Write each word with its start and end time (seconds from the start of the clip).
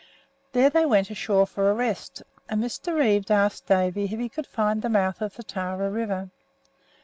There 0.53 0.71
they 0.71 0.83
went 0.83 1.11
ashore 1.11 1.45
for 1.45 1.69
a 1.69 1.75
rest, 1.75 2.23
and 2.49 2.63
Mr. 2.63 2.95
Reeve 2.97 3.29
asked 3.29 3.67
Davy 3.67 4.05
if 4.05 4.19
he 4.19 4.29
could 4.29 4.47
find 4.47 4.81
the 4.81 4.89
mouth 4.89 5.21
of 5.21 5.35
the 5.35 5.43
Tarra 5.43 5.91
River. 5.91 6.31